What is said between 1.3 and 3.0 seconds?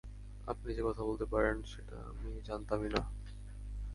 পারেন, সেটাই আমি জানতাম